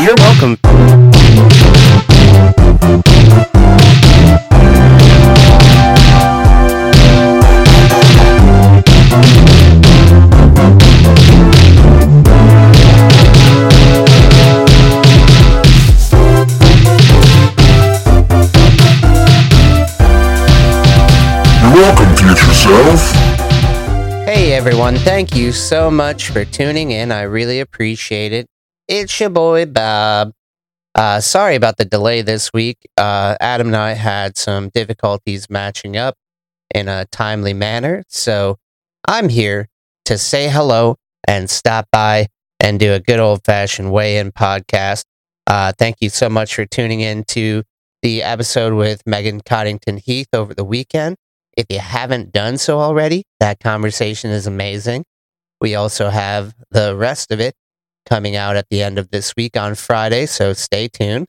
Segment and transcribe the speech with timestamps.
[0.00, 0.56] You're welcome.
[21.60, 23.12] You're welcome, future self.
[24.24, 27.10] Hey everyone, thank you so much for tuning in.
[27.10, 28.46] I really appreciate it.
[28.88, 30.32] It's your boy Bob.
[30.94, 32.78] Uh, sorry about the delay this week.
[32.96, 36.16] Uh, Adam and I had some difficulties matching up
[36.74, 38.56] in a timely manner, so
[39.06, 39.68] I'm here
[40.06, 40.96] to say hello
[41.26, 42.28] and stop by
[42.60, 45.04] and do a good old fashioned weigh in podcast.
[45.46, 47.64] Uh, thank you so much for tuning in to
[48.00, 51.16] the episode with Megan Coddington Heath over the weekend.
[51.58, 55.04] If you haven't done so already, that conversation is amazing.
[55.60, 57.54] We also have the rest of it
[58.06, 61.26] coming out at the end of this week on Friday, so stay tuned.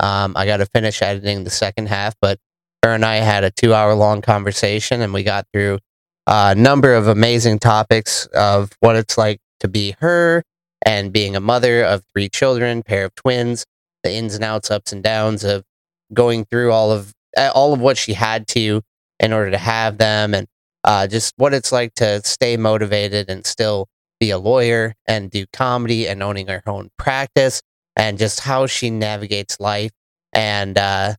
[0.00, 2.38] Um, I got to finish editing the second half, but
[2.82, 5.78] her and I had a two hour long conversation and we got through
[6.26, 10.42] a number of amazing topics of what it's like to be her
[10.84, 13.64] and being a mother of three children, pair of twins,
[14.02, 15.64] the ins and outs, ups and downs of
[16.12, 17.12] going through all of
[17.54, 18.82] all of what she had to
[19.18, 20.46] in order to have them and
[20.84, 23.88] uh, just what it's like to stay motivated and still
[24.20, 27.62] be a lawyer and do comedy and owning her own practice
[27.96, 29.92] and just how she navigates life
[30.32, 31.14] and uh,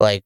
[0.00, 0.24] like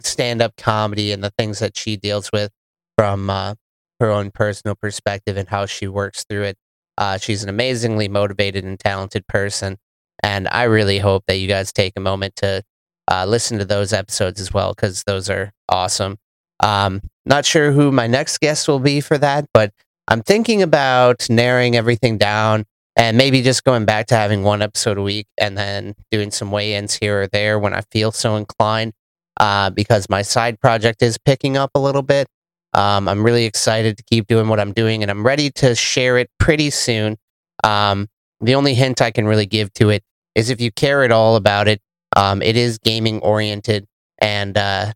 [0.00, 2.50] stand up comedy and the things that she deals with
[2.96, 3.54] from uh,
[4.00, 6.56] her own personal perspective and how she works through it.
[6.98, 9.76] Uh, she's an amazingly motivated and talented person.
[10.22, 12.62] And I really hope that you guys take a moment to
[13.10, 16.16] uh, listen to those episodes as well because those are awesome.
[16.60, 19.72] Um, not sure who my next guest will be for that, but
[20.08, 22.64] I'm thinking about narrowing everything down
[22.96, 26.50] and maybe just going back to having one episode a week and then doing some
[26.50, 28.92] weigh ins here or there when I feel so inclined
[29.40, 32.28] uh, because my side project is picking up a little bit.
[32.74, 36.18] Um, I'm really excited to keep doing what I'm doing and I'm ready to share
[36.18, 37.16] it pretty soon.
[37.62, 38.08] Um,
[38.40, 40.02] the only hint I can really give to it
[40.34, 41.80] is if you care at all about it,
[42.16, 43.86] um, it is gaming oriented.
[44.18, 44.92] And uh,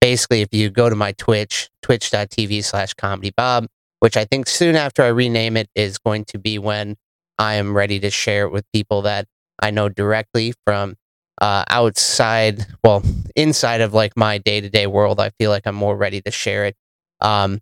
[0.00, 3.66] basically, if you go to my Twitch, twitch.tv slash comedy bob,
[4.00, 6.96] which I think soon after I rename it is going to be when
[7.38, 9.26] I am ready to share it with people that
[9.60, 10.96] I know directly from
[11.40, 13.02] uh, outside, well,
[13.34, 15.20] inside of like my day to day world.
[15.20, 16.76] I feel like I'm more ready to share it.
[17.20, 17.60] Um,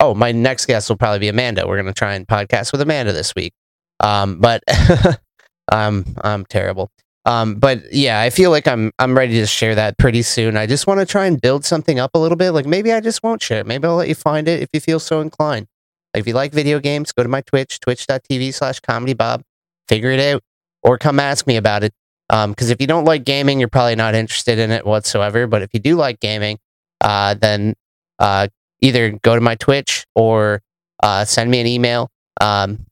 [0.00, 1.66] oh, my next guest will probably be Amanda.
[1.66, 3.52] We're going to try and podcast with Amanda this week.
[4.00, 4.62] Um, but
[5.70, 6.90] I'm I'm terrible.
[7.26, 10.56] Um, but yeah, I feel like I'm I'm ready to share that pretty soon.
[10.56, 12.52] I just want to try and build something up a little bit.
[12.52, 13.66] Like maybe I just won't share it.
[13.66, 15.66] Maybe I'll let you find it if you feel so inclined.
[16.14, 19.42] Like if you like video games, go to my Twitch, twitch.tv slash comedy bob,
[19.88, 20.42] figure it out,
[20.82, 21.92] or come ask me about it.
[22.30, 25.48] Um, because if you don't like gaming, you're probably not interested in it whatsoever.
[25.48, 26.58] But if you do like gaming,
[27.00, 27.74] uh, then
[28.20, 28.46] uh,
[28.80, 30.62] either go to my Twitch or
[31.02, 32.08] uh, send me an email.
[32.40, 32.86] Um,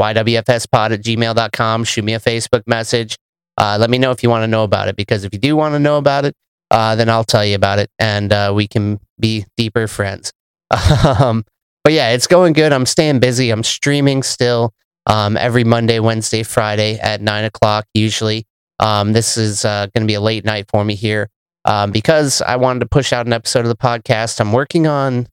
[0.00, 1.84] ywfspod at gmail.com.
[1.84, 3.16] Shoot me a Facebook message.
[3.56, 5.56] Uh, let me know if you want to know about it because if you do
[5.56, 6.34] want to know about it,
[6.70, 10.32] uh, then I'll tell you about it and uh, we can be deeper friends.
[11.20, 11.44] um,
[11.84, 12.72] but yeah, it's going good.
[12.72, 13.50] I'm staying busy.
[13.50, 14.72] I'm streaming still
[15.06, 18.46] um, every Monday, Wednesday, Friday at nine o'clock usually.
[18.80, 21.28] Um, this is uh, going to be a late night for me here
[21.64, 24.40] um, because I wanted to push out an episode of the podcast.
[24.40, 25.28] I'm working on,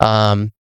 [0.00, 0.52] um,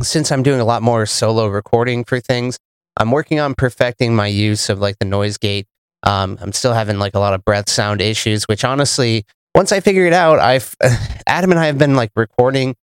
[0.00, 2.58] since I'm doing a lot more solo recording for things,
[2.96, 5.66] I'm working on perfecting my use of like the noise gate
[6.04, 9.80] um, I'm still having like a lot of breath sound issues, which honestly, once I
[9.80, 10.76] figure it out, I've
[11.26, 12.76] Adam and I have been like recording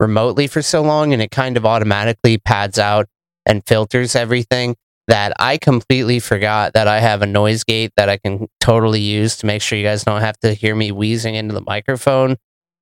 [0.00, 3.06] remotely for so long and it kind of automatically pads out
[3.44, 4.76] and filters everything
[5.08, 9.38] that I completely forgot that I have a noise gate that I can totally use
[9.38, 12.36] to make sure you guys don't have to hear me wheezing into the microphone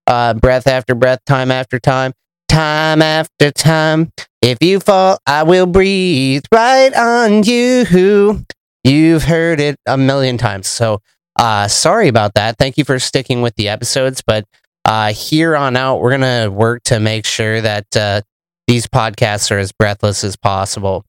[0.08, 2.12] uh, breath after breath, time after time,
[2.48, 4.10] time after time.
[4.42, 8.44] If you fall, I will breathe right on you.
[8.86, 10.68] You've heard it a million times.
[10.68, 11.00] So
[11.36, 12.56] uh, sorry about that.
[12.56, 14.22] Thank you for sticking with the episodes.
[14.24, 14.44] But
[14.84, 18.20] uh, here on out, we're going to work to make sure that uh,
[18.68, 21.04] these podcasts are as breathless as possible.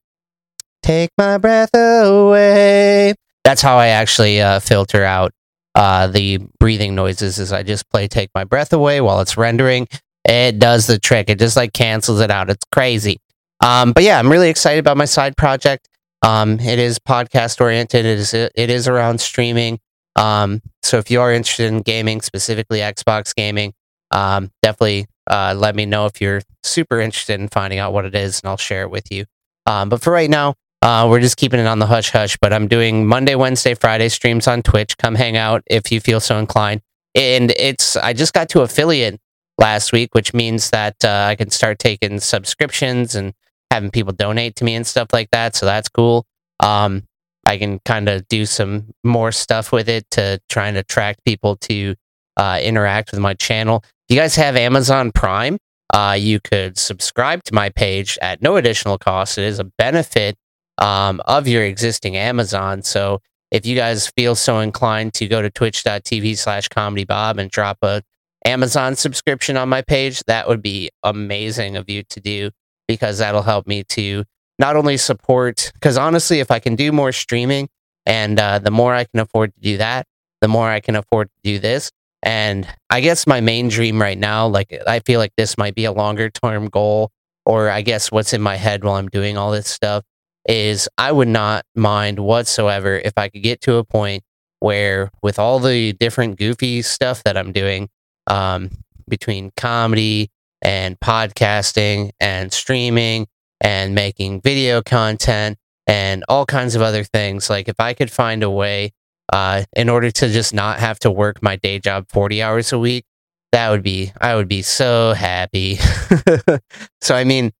[0.82, 3.14] Take my breath away.
[3.44, 5.32] That's how I actually uh, filter out
[5.76, 7.38] uh, the breathing noises.
[7.38, 9.88] Is I just play "Take My Breath Away" while it's rendering.
[10.26, 11.30] It does the trick.
[11.30, 12.50] It just like cancels it out.
[12.50, 13.20] It's crazy.
[13.64, 15.87] Um, but yeah, I'm really excited about my side project.
[16.22, 18.06] Um, it is podcast oriented.
[18.06, 19.80] It is it is around streaming.
[20.16, 23.74] Um, so if you are interested in gaming, specifically Xbox gaming,
[24.12, 28.16] um, definitely uh, let me know if you're super interested in finding out what it
[28.16, 29.26] is, and I'll share it with you.
[29.66, 32.54] Um, but for right now, Uh, we're just keeping it on the hush hush, but
[32.54, 34.96] I'm doing Monday, Wednesday, Friday streams on Twitch.
[34.98, 36.82] Come hang out if you feel so inclined.
[37.16, 39.20] And it's I just got to affiliate
[39.58, 43.34] last week, which means that uh, I can start taking subscriptions and
[43.72, 45.56] having people donate to me and stuff like that.
[45.56, 46.26] So that's cool.
[46.60, 47.04] Um,
[47.46, 51.56] I can kind of do some more stuff with it to try and attract people
[51.58, 51.96] to
[52.36, 53.84] uh, interact with my channel.
[54.08, 55.58] If you guys have Amazon Prime,
[55.94, 59.38] uh, you could subscribe to my page at no additional cost.
[59.38, 60.36] It is a benefit
[60.78, 62.84] um, of your existing Amazon.
[62.84, 63.22] So
[63.52, 67.78] if you guys feel so inclined to go to twitch.tv slash comedy bob and drop
[67.82, 68.04] a
[68.46, 72.52] Amazon subscription on my page, that would be amazing of you to do
[72.88, 74.24] because that'll help me to
[74.60, 77.70] not only support, because honestly, if I can do more streaming
[78.06, 80.08] and uh, the more I can afford to do that,
[80.42, 81.92] the more I can afford to do this.
[82.24, 85.86] And I guess my main dream right now, like I feel like this might be
[85.86, 87.12] a longer term goal,
[87.46, 90.04] or I guess what's in my head while I'm doing all this stuff
[90.48, 94.24] is I would not mind whatsoever if I could get to a point
[94.60, 97.90] where, with all the different goofy stuff that I'm doing,
[98.26, 98.72] um,
[99.08, 100.30] between comedy
[100.68, 103.26] and podcasting and streaming
[103.62, 107.50] and making video content and all kinds of other things.
[107.50, 108.92] Like if I could find a way
[109.32, 112.80] uh, in order to just not have to work my day job 40 hours a
[112.80, 113.06] week,
[113.54, 115.76] that would be, I would be so happy.
[117.02, 117.54] so, I mean,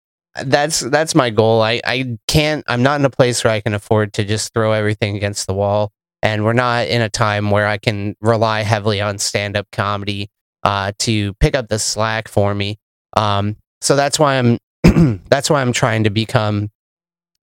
[0.44, 1.62] that's, that's my goal.
[1.62, 4.74] I, I can't, I'm not in a place where I can afford to just throw
[4.74, 5.94] everything against the wall.
[6.22, 10.30] And we're not in a time where I can rely heavily on stand up comedy
[10.64, 12.78] uh, to pick up the slack for me.
[13.18, 14.58] Um, so that's why I'm
[15.30, 16.70] that's why I'm trying to become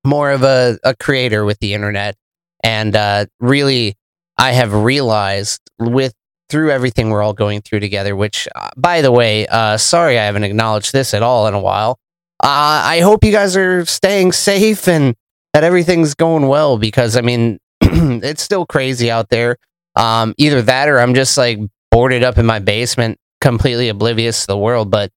[0.04, 2.14] more of a, a creator with the internet.
[2.62, 3.96] And uh, really,
[4.38, 6.14] I have realized with
[6.48, 8.14] through everything we're all going through together.
[8.14, 11.60] Which, uh, by the way, uh, sorry I haven't acknowledged this at all in a
[11.60, 11.98] while.
[12.42, 15.14] Uh, I hope you guys are staying safe and
[15.52, 19.56] that everything's going well because I mean it's still crazy out there.
[19.96, 21.58] Um, either that or I'm just like
[21.90, 24.90] boarded up in my basement, completely oblivious to the world.
[24.90, 25.10] But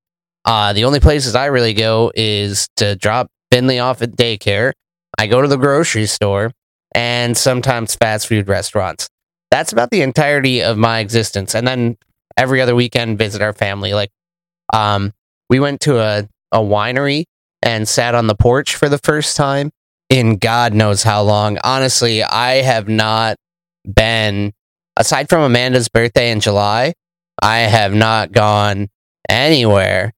[0.47, 4.71] uh, the only places I really go is to drop Finley off at daycare.
[5.19, 6.51] I go to the grocery store
[6.95, 9.09] and sometimes fast food restaurants.
[9.51, 11.53] That's about the entirety of my existence.
[11.53, 11.97] And then
[12.37, 13.93] every other weekend, visit our family.
[13.93, 14.09] Like,
[14.73, 15.13] um,
[15.49, 17.25] we went to a, a winery
[17.61, 19.71] and sat on the porch for the first time
[20.09, 21.57] in God knows how long.
[21.63, 23.35] Honestly, I have not
[23.85, 24.53] been
[24.97, 26.93] aside from Amanda's birthday in July,
[27.41, 28.87] I have not gone
[29.29, 30.13] anywhere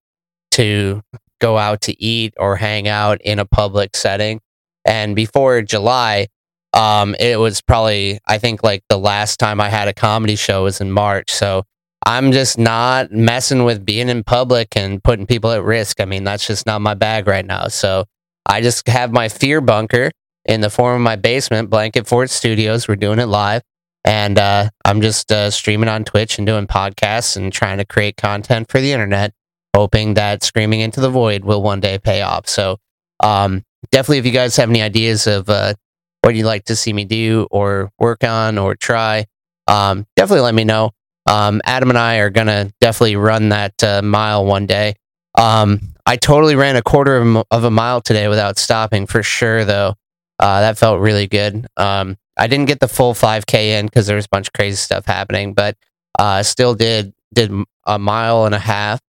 [0.60, 1.02] to
[1.40, 4.42] go out to eat or hang out in a public setting.
[4.84, 6.28] And before July,
[6.74, 10.66] um, it was probably, I think, like the last time I had a comedy show
[10.66, 11.32] was in March.
[11.32, 11.64] So
[12.06, 16.02] I'm just not messing with being in public and putting people at risk.
[16.02, 17.70] I mean, that's just not my bag right now.
[17.70, 18.04] So
[18.46, 20.12] I just have my fear bunker
[20.44, 22.88] in the form of my basement, Blanket Fort Studios.
[22.88, 23.62] We're doing it live.
[24.04, 28.18] And uh, I'm just uh, streaming on Twitch and doing podcasts and trying to create
[28.18, 29.34] content for the internet,
[29.76, 32.48] hoping that Screaming into the Void will one day pay off.
[32.48, 32.78] So,
[33.20, 35.74] um, definitely, if you guys have any ideas of uh,
[36.22, 39.26] what you'd like to see me do or work on or try,
[39.68, 40.92] um, definitely let me know.
[41.26, 44.96] Um, Adam and I are going to definitely run that uh, mile one day.
[45.38, 49.94] Um, I totally ran a quarter of a mile today without stopping for sure, though.
[50.40, 51.68] Uh, that felt really good.
[51.78, 54.78] Um, I didn't get the full 5K in because there was a bunch of crazy
[54.78, 55.78] stuff happening, but
[56.18, 57.52] uh, still did did
[57.86, 59.00] a mile and a half,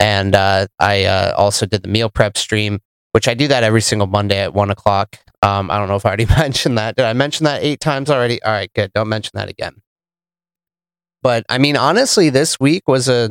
[0.00, 2.80] and uh, I uh, also did the meal prep stream,
[3.12, 5.16] which I do that every single Monday at one o'clock.
[5.42, 6.96] Um, I don't know if I already mentioned that.
[6.96, 8.42] Did I mention that eight times already?
[8.42, 8.92] All right, good.
[8.94, 9.74] Don't mention that again.
[11.22, 13.30] But I mean, honestly, this week was a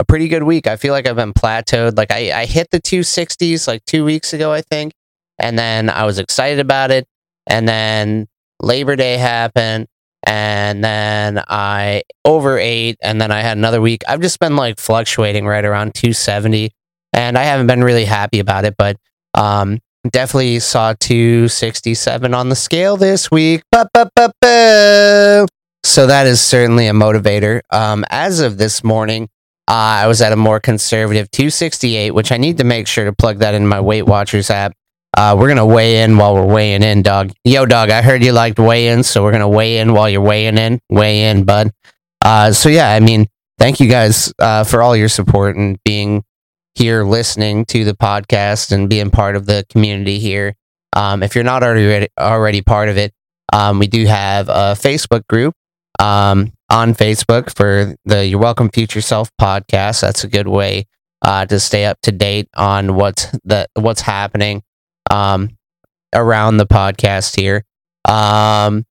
[0.00, 0.66] a pretty good week.
[0.66, 1.96] I feel like I've been plateaued.
[1.96, 4.94] Like I, I hit the 260s like two weeks ago, I think.
[5.38, 7.06] And then I was excited about it.
[7.46, 8.26] And then
[8.60, 9.88] Labor Day happened,
[10.30, 14.02] and then I overate, and then I had another week.
[14.08, 16.70] I've just been like fluctuating right around 270,
[17.12, 18.96] and I haven't been really happy about it, but
[19.34, 23.64] um, definitely saw 267 on the scale this week.
[23.72, 25.48] Ba-ba-ba-ba.
[25.82, 27.62] So that is certainly a motivator.
[27.70, 29.24] Um, as of this morning,
[29.66, 33.12] uh, I was at a more conservative 268, which I need to make sure to
[33.12, 34.74] plug that in my Weight Watchers app
[35.20, 37.30] uh, we're gonna weigh in while we're weighing in, dog.
[37.44, 37.90] Yo, dog.
[37.90, 40.80] I heard you liked weigh-ins, so we're gonna weigh in while you're weighing in.
[40.88, 41.72] Weigh in, bud.
[42.24, 43.26] Uh, so yeah, I mean,
[43.58, 46.24] thank you guys uh, for all your support and being
[46.74, 50.54] here, listening to the podcast and being part of the community here.
[50.96, 53.12] Um, if you're not already already part of it,
[53.52, 55.52] um, we do have a Facebook group
[55.98, 60.00] um, on Facebook for the You're Welcome Future Self podcast.
[60.00, 60.86] That's a good way
[61.20, 64.62] uh, to stay up to date on what's the what's happening
[65.10, 65.50] um,
[66.14, 67.64] around the podcast here.
[68.08, 68.84] Um,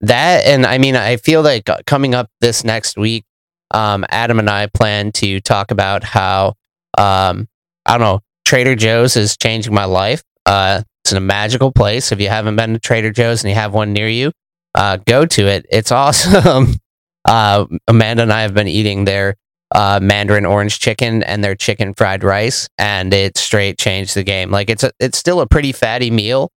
[0.00, 3.24] that and I mean, I feel like uh, coming up this next week,
[3.72, 6.54] um, Adam and I plan to talk about how
[6.98, 7.48] um,
[7.86, 10.22] I don't know, Trader Joe's is changing my life.
[10.46, 12.12] Uh, it's a magical place.
[12.12, 14.32] If you haven't been to Trader Joe's and you have one near you,
[14.74, 15.66] uh, go to it.
[15.70, 16.76] It's awesome.
[17.24, 19.36] uh, Amanda and I have been eating their
[19.74, 24.50] uh, Mandarin orange chicken and their chicken fried rice, and it straight changed the game.
[24.50, 26.50] Like it's a, it's still a pretty fatty meal,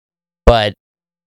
[0.44, 0.74] but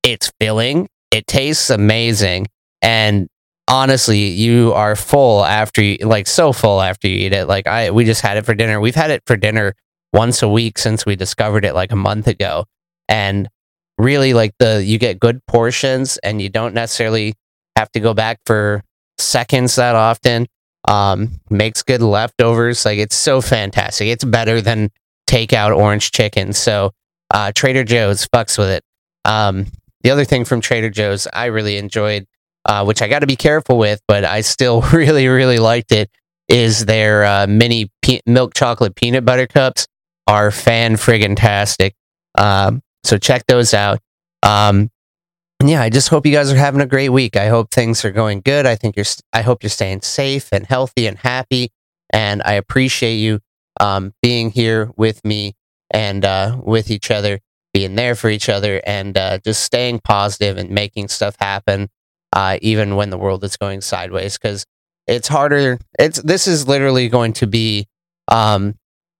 [0.03, 0.87] it's filling.
[1.11, 2.47] It tastes amazing,
[2.83, 3.27] and
[3.67, 7.47] honestly, you are full after you like so full after you eat it.
[7.47, 8.79] Like I, we just had it for dinner.
[8.79, 9.73] We've had it for dinner
[10.13, 12.65] once a week since we discovered it like a month ago,
[13.07, 13.49] and
[13.97, 17.33] really like the you get good portions, and you don't necessarily
[17.75, 18.83] have to go back for
[19.17, 20.45] seconds that often.
[20.87, 22.85] Um, makes good leftovers.
[22.85, 24.07] Like it's so fantastic.
[24.07, 24.89] It's better than
[25.29, 26.53] takeout orange chicken.
[26.53, 26.91] So
[27.31, 28.83] uh, Trader Joe's fucks with it.
[29.25, 29.67] Um,
[30.01, 32.25] the other thing from Trader Joe's I really enjoyed,
[32.65, 36.09] uh, which I got to be careful with, but I still really really liked it,
[36.47, 39.85] is their uh, mini pe- milk chocolate peanut butter cups
[40.27, 41.93] are fan friggin' tastic.
[42.35, 43.99] Um, so check those out.
[44.43, 44.89] Um,
[45.63, 47.35] yeah, I just hope you guys are having a great week.
[47.35, 48.65] I hope things are going good.
[48.65, 49.05] I think you're.
[49.33, 51.71] I hope you're staying safe and healthy and happy.
[52.11, 53.41] And I appreciate you
[53.79, 55.55] um, being here with me
[55.91, 57.39] and uh, with each other,
[57.73, 61.89] being there for each other, and uh, just staying positive and making stuff happen,
[62.31, 64.37] uh, even when the world is going sideways.
[64.37, 64.65] Because
[65.07, 65.77] it's harder.
[65.99, 67.87] It's this is literally going to be
[68.29, 68.75] um,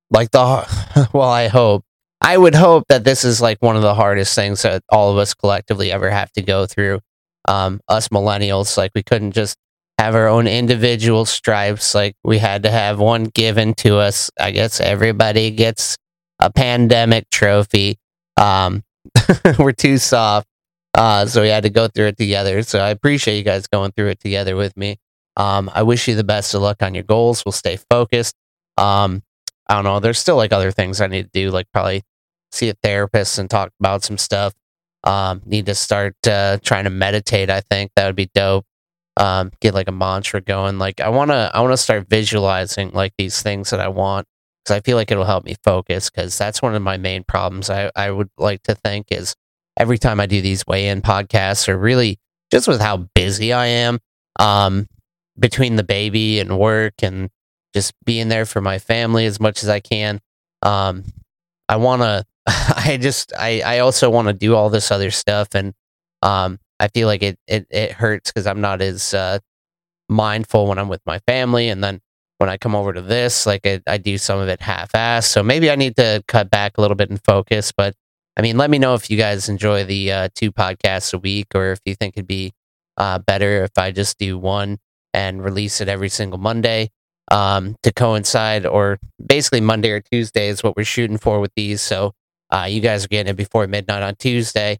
[0.10, 1.10] like the.
[1.14, 1.84] Well, I hope
[2.22, 5.18] I would hope that this is like one of the hardest things that all of
[5.18, 7.00] us collectively ever have to go through.
[7.48, 9.58] Um, us millennials, like we couldn't just
[9.98, 11.96] have our own individual stripes.
[11.96, 14.30] Like we had to have one given to us.
[14.40, 15.98] I guess everybody gets
[16.40, 17.98] a pandemic trophy.
[18.38, 18.84] Um,
[19.60, 20.48] we're too soft.
[20.94, 22.64] Uh, so we had to go through it together.
[22.64, 24.98] So I appreciate you guys going through it together with me.
[25.38, 27.46] Um, I wish you the best of luck on your goals.
[27.46, 28.36] We'll stay focused.
[28.78, 29.24] Um,
[29.68, 30.00] I don't know.
[30.00, 32.04] There's still like other things I need to do, like probably
[32.52, 34.54] see a therapist and talk about some stuff.
[35.04, 37.50] Um, need to start uh, trying to meditate.
[37.50, 38.66] I think that would be dope.
[39.18, 40.78] Um, get like a mantra going.
[40.80, 44.28] Like I wanna, I wanna start visualizing like these things that I want
[44.64, 46.10] because I feel like it'll help me focus.
[46.10, 47.70] Because that's one of my main problems.
[47.70, 49.36] I I would like to think is
[49.78, 52.20] every time I do these weigh-in podcasts, or really
[52.52, 54.00] just with how busy I am,
[54.40, 54.88] um,
[55.38, 57.30] between the baby and work and
[57.74, 60.20] just being there for my family as much as I can.
[60.62, 61.06] Um,
[61.70, 62.26] I want to
[62.76, 65.74] I just I I also want to do all this other stuff, and
[66.22, 69.40] um, I feel like it it it hurts because I'm not as uh,
[70.10, 72.02] mindful when I'm with my family, and then
[72.40, 75.28] when I come over to this, like I, I do some of it half-ass.
[75.28, 77.72] So maybe I need to cut back a little bit and focus.
[77.76, 77.96] But
[78.38, 81.48] I mean, let me know if you guys enjoy the uh, two podcasts a week,
[81.54, 82.54] or if you think it'd be
[82.98, 84.80] uh, better if I just do one
[85.14, 86.90] and release it every single Monday
[87.32, 91.82] um, to coincide, or basically Monday or Tuesday is what we're shooting for with these.
[91.82, 92.14] So
[92.52, 94.80] uh, you guys are getting it before midnight on Tuesday.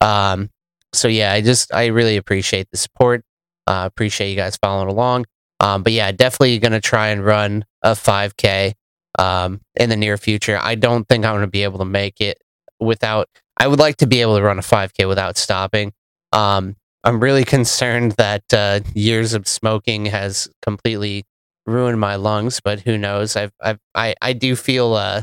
[0.00, 0.50] Um,
[0.92, 3.24] so yeah, I just I really appreciate the support.
[3.66, 5.26] Uh, appreciate you guys following along.
[5.60, 8.74] Um, but yeah, definitely going to try and run a 5K
[9.18, 10.58] um, in the near future.
[10.60, 12.38] I don't think I'm going to be able to make it
[12.80, 13.28] without.
[13.56, 15.92] I would like to be able to run a 5K without stopping.
[16.32, 21.24] Um, I'm really concerned that uh, years of smoking has completely
[21.66, 23.36] ruined my lungs, but who knows?
[23.36, 25.22] I've, I've I I do feel uh,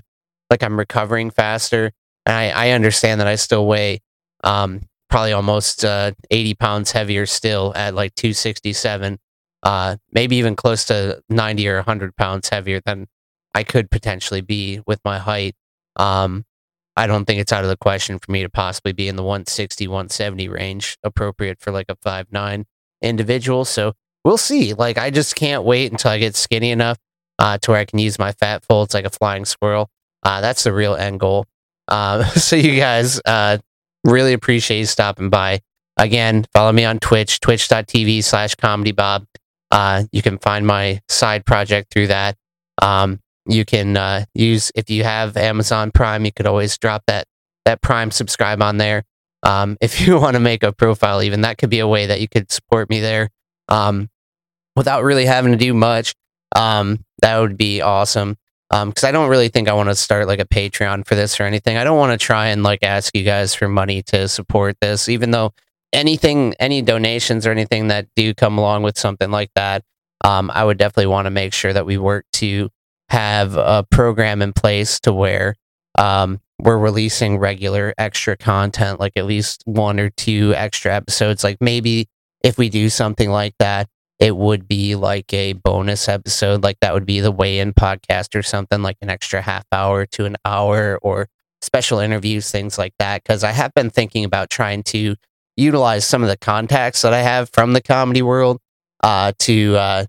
[0.50, 1.92] like I'm recovering faster.
[2.26, 4.02] And I, I understand that I still weigh
[4.44, 9.20] um, probably almost uh, 80 pounds heavier still at like 267,
[9.64, 13.08] uh, maybe even close to 90 or 100 pounds heavier than
[13.54, 15.56] I could potentially be with my height.
[15.96, 16.46] Um,
[16.98, 19.24] I don't think it's out of the question for me to possibly be in the
[19.24, 22.66] 160, 170 range, appropriate for like a five nine
[23.02, 23.66] individual.
[23.66, 24.74] So we'll see.
[24.74, 26.98] Like, I just can't wait until I get skinny enough
[27.40, 29.90] uh, to where I can use my fat folds like a flying squirrel.
[30.26, 31.46] Uh, that's the real end goal.
[31.88, 33.60] Uh, so you guys uh,
[34.04, 35.62] really appreciate you stopping by.
[35.98, 39.26] Again, follow me on Twitch, twitch.tv slash comedy bob.
[39.72, 42.36] Uh, you can find my side project through that.
[42.82, 47.28] Um, you can uh, use if you have Amazon Prime, you could always drop that
[47.64, 49.04] that Prime subscribe on there.
[49.44, 52.20] Um, if you want to make a profile, even that could be a way that
[52.20, 53.30] you could support me there
[53.70, 54.10] um,
[54.76, 56.16] without really having to do much.
[56.56, 58.38] Um, that would be awesome
[58.70, 61.40] because um, I don't really think I want to start like a Patreon for this
[61.40, 61.78] or anything.
[61.78, 65.08] I don't want to try and like ask you guys for money to support this,
[65.08, 65.54] even though
[65.94, 69.84] anything, any donations or anything that do come along with something like that,
[70.24, 72.70] um, I would definitely want to make sure that we work to
[73.10, 75.56] have a program in place to where
[75.98, 81.44] um, we're releasing regular extra content, like at least one or two extra episodes.
[81.44, 82.08] Like maybe
[82.44, 83.88] if we do something like that,
[84.20, 86.64] it would be like a bonus episode.
[86.64, 90.06] Like that would be the weigh in podcast or something like an extra half hour
[90.08, 91.28] to an hour or
[91.62, 93.24] special interviews, things like that.
[93.26, 95.16] Cause I have been thinking about trying to
[95.58, 98.60] utilize some of the contacts that I have from the comedy world
[99.04, 100.06] uh, to uh,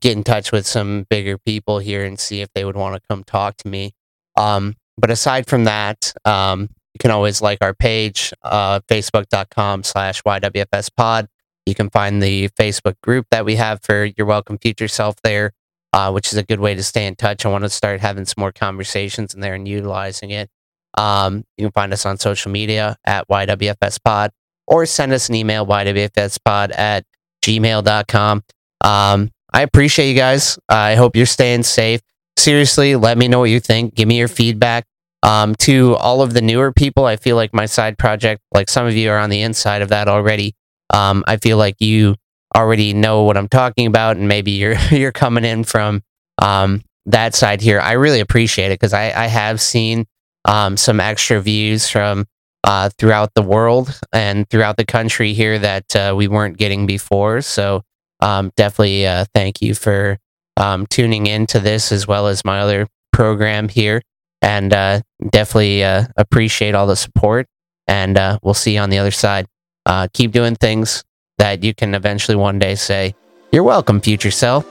[0.00, 3.00] get in touch with some bigger people here and see if they would want to
[3.08, 3.92] come talk to me.
[4.36, 6.62] Um, but aside from that, um,
[6.94, 11.28] you can always like our page, uh, facebook.com slash YWFS pod.
[11.66, 15.52] You can find the Facebook group that we have for You're Welcome Future Self there,
[15.92, 17.46] uh, which is a good way to stay in touch.
[17.46, 20.50] I want to start having some more conversations in there and utilizing it.
[20.98, 24.30] Um, you can find us on social media at YWFS pod
[24.66, 27.04] or send us an email, ywfspod at
[27.44, 28.42] gmail.com.
[28.82, 30.58] Um, I appreciate you guys.
[30.68, 32.00] I hope you're staying safe.
[32.36, 33.94] Seriously, let me know what you think.
[33.94, 34.84] Give me your feedback.
[35.22, 38.86] Um, to all of the newer people, I feel like my side project, like some
[38.86, 40.56] of you are on the inside of that already.
[40.92, 42.16] Um, I feel like you
[42.54, 46.02] already know what I'm talking about, and maybe you're you're coming in from
[46.38, 47.80] um, that side here.
[47.80, 50.06] I really appreciate it because I, I have seen
[50.44, 52.26] um, some extra views from
[52.64, 57.40] uh, throughout the world and throughout the country here that uh, we weren't getting before.
[57.40, 57.82] So
[58.20, 60.18] um, definitely uh, thank you for
[60.56, 64.02] um, tuning in to this as well as my other program here.
[64.40, 67.46] And uh, definitely uh, appreciate all the support.
[67.86, 69.46] And uh, we'll see you on the other side.
[69.84, 71.04] Uh, keep doing things
[71.38, 73.14] that you can eventually one day say,
[73.50, 74.64] You're welcome, future self.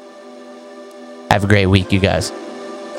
[1.30, 2.32] Have a great week, you guys.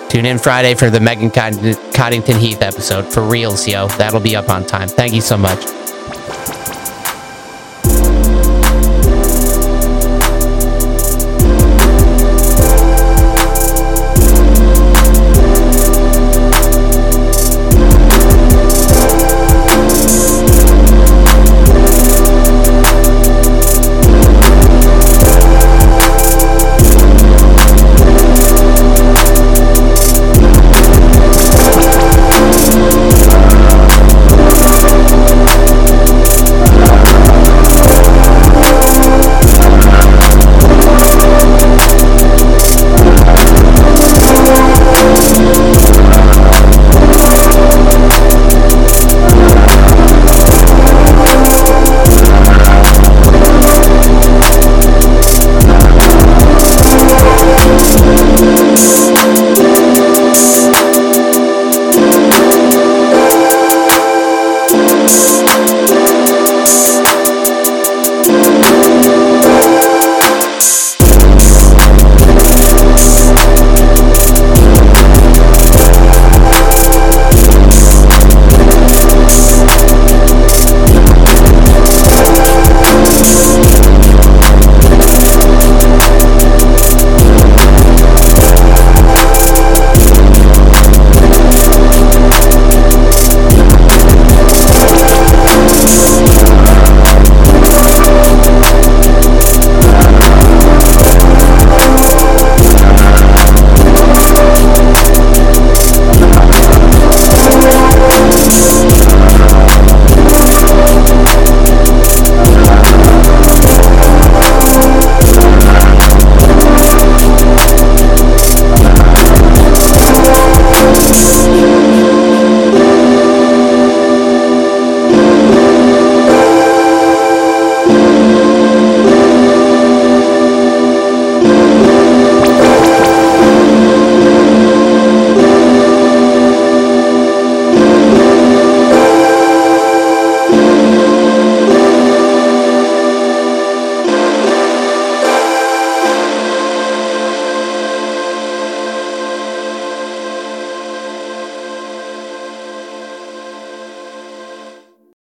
[0.09, 3.11] Tune in Friday for the Megan Coddington Heath episode.
[3.11, 3.89] For reals, yo.
[3.89, 4.89] That'll be up on time.
[4.89, 5.65] Thank you so much.